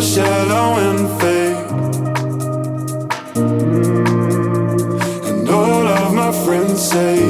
[0.00, 1.70] so shallow and fake.
[5.28, 7.27] And all of my friends say.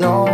[0.00, 0.29] know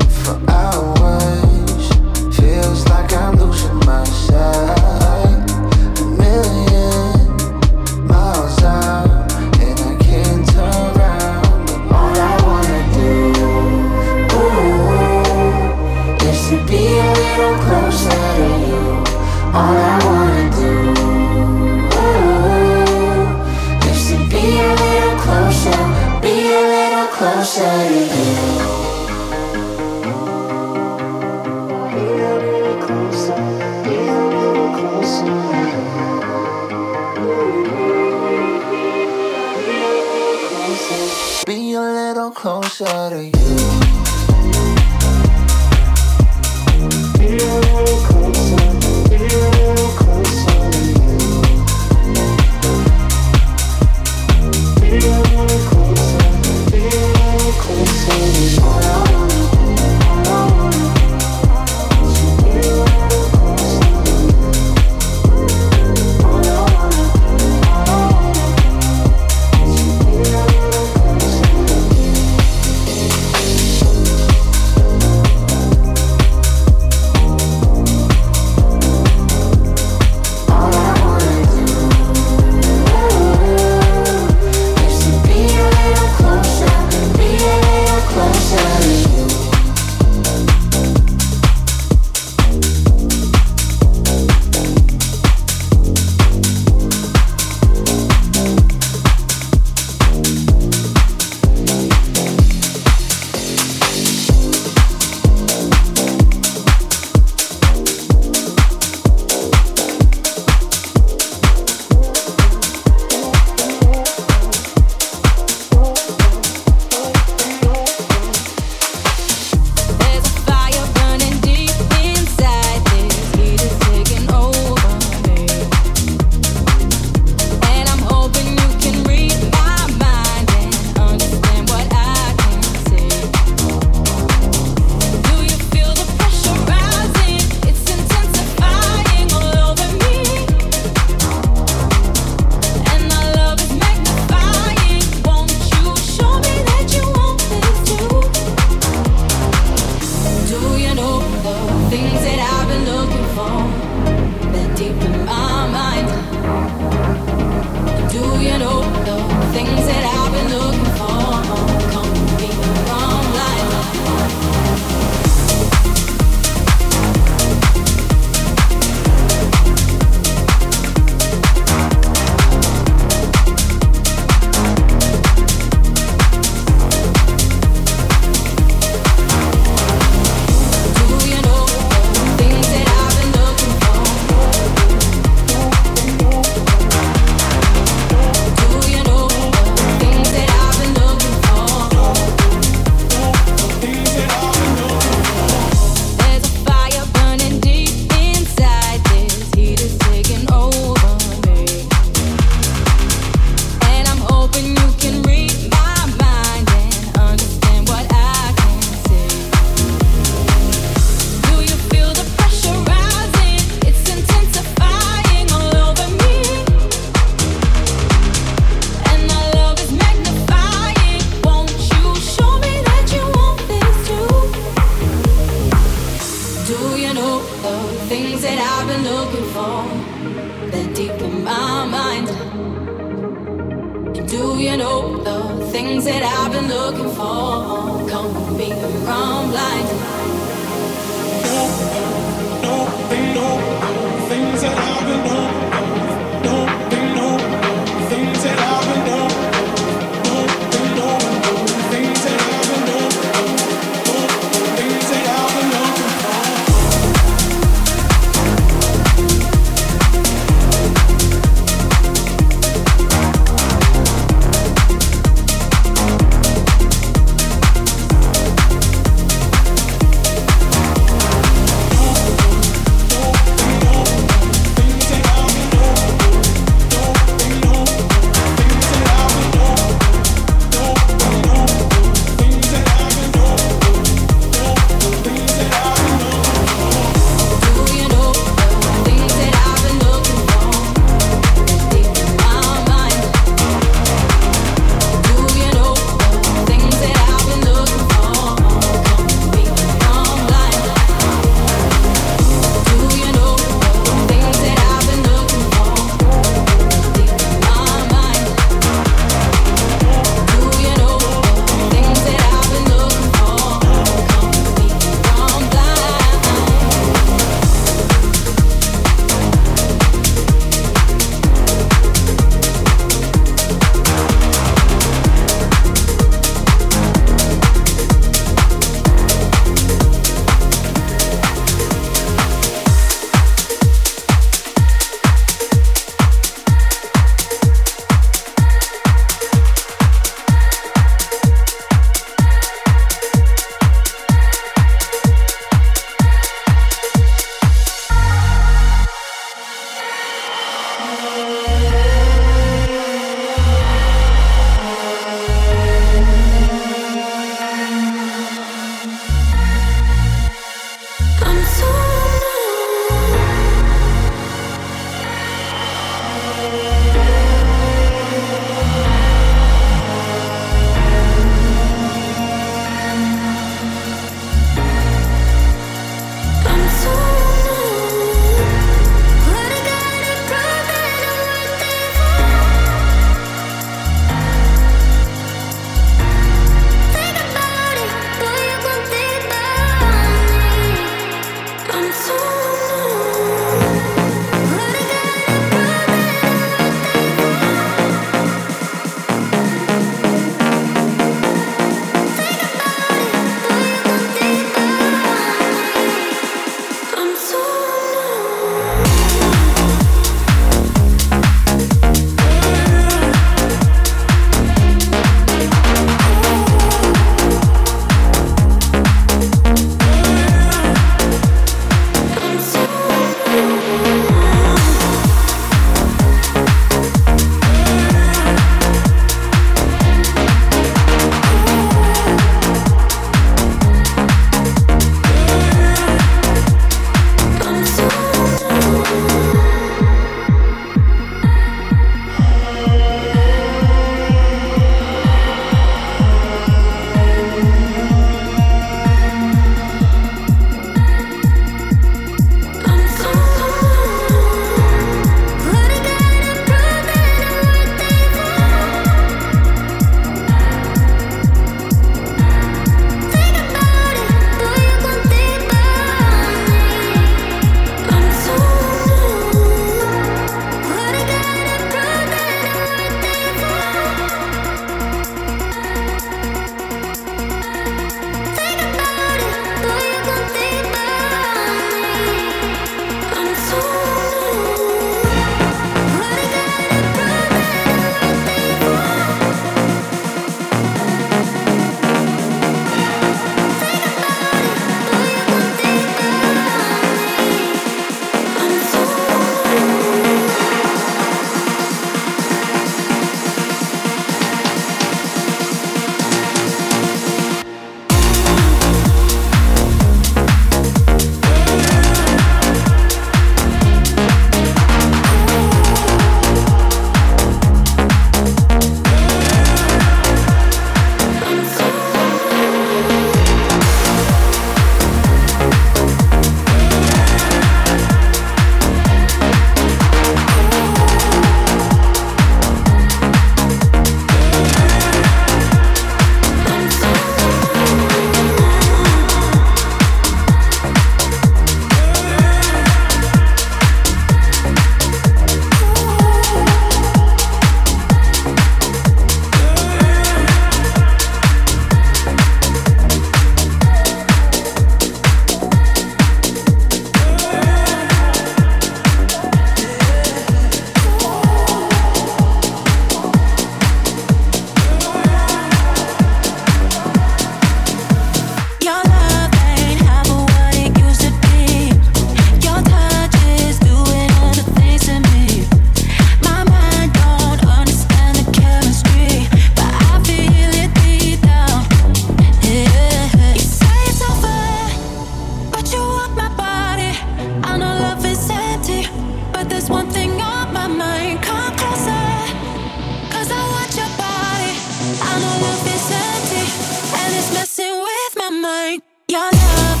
[599.31, 600.00] Your love.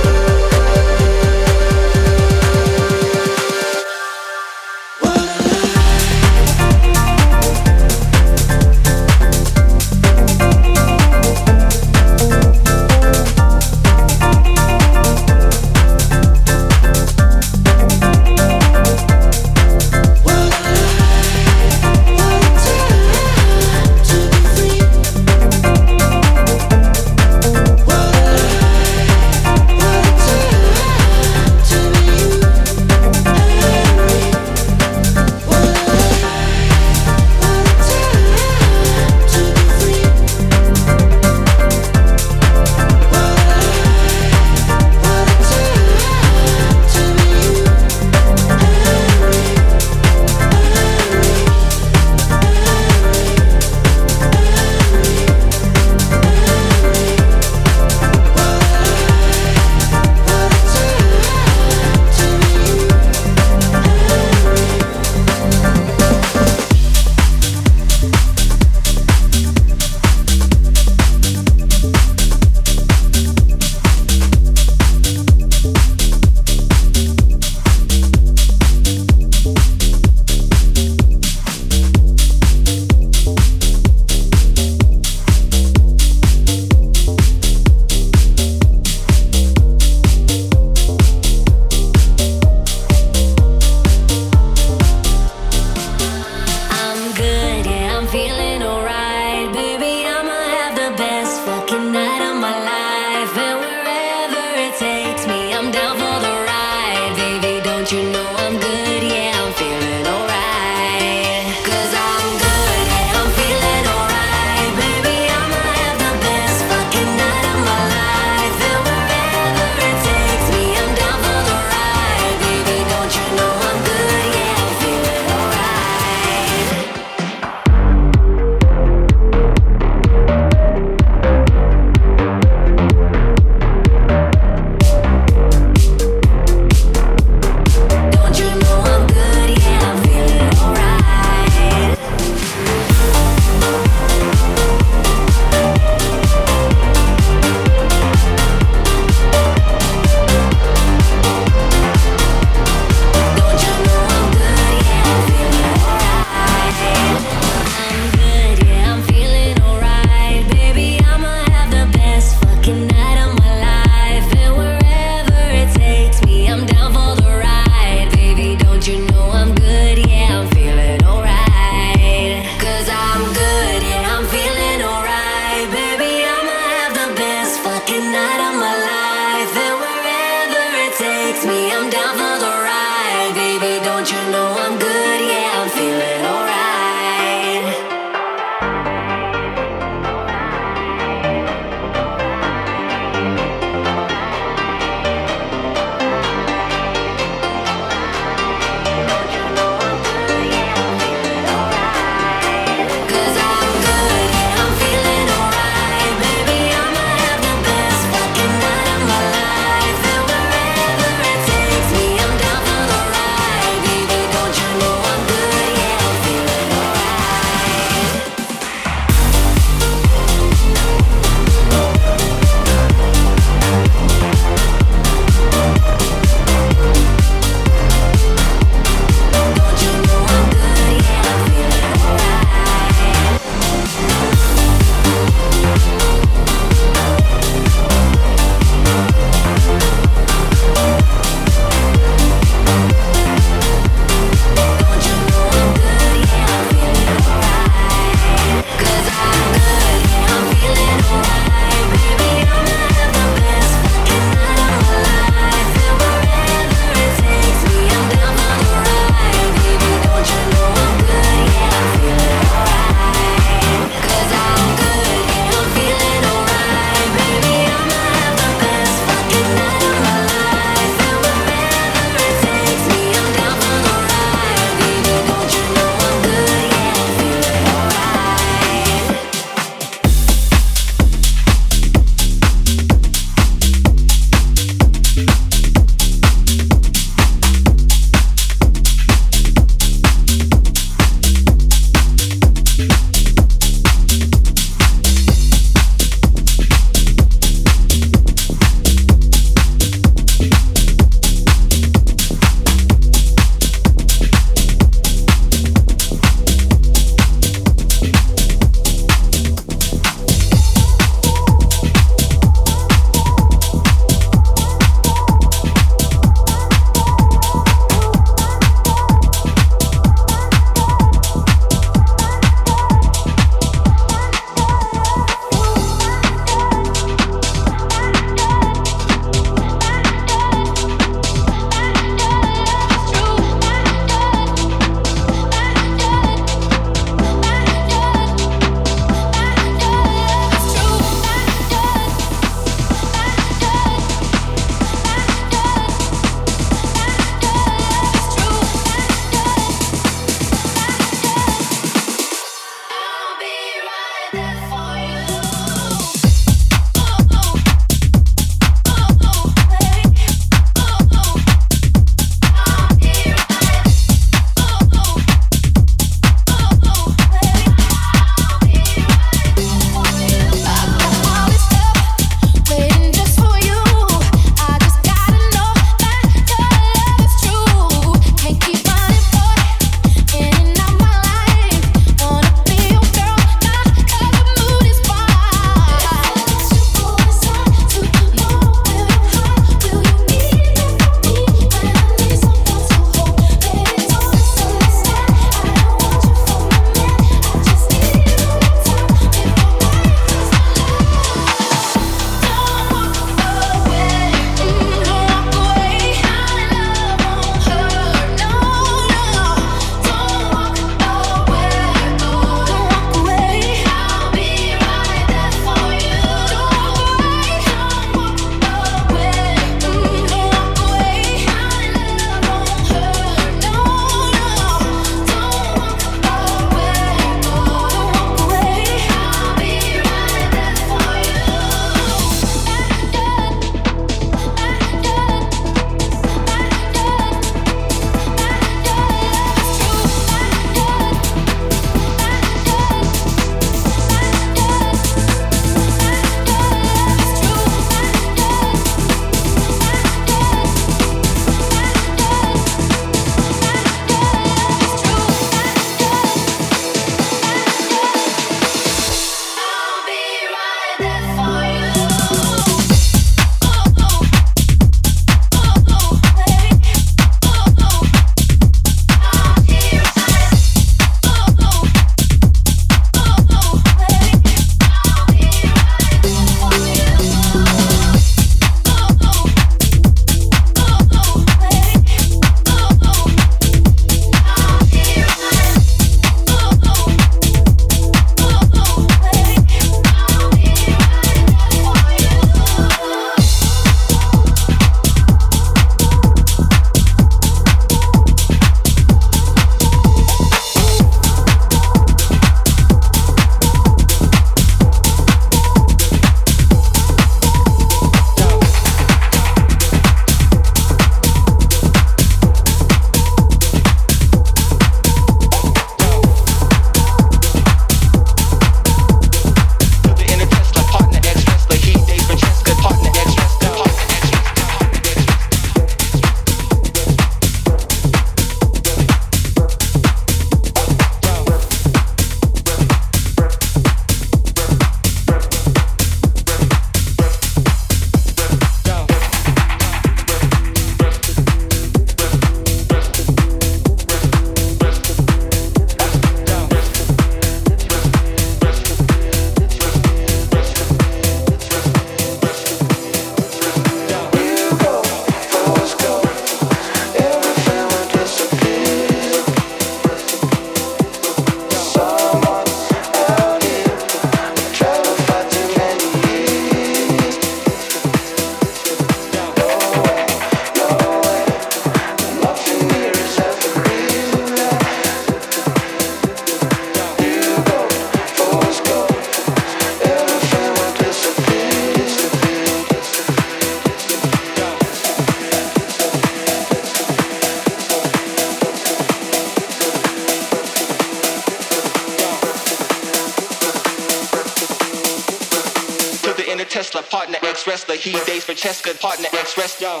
[598.04, 600.00] these days for chess, partner, express, yo.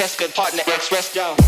[0.00, 1.39] test good partner, express down.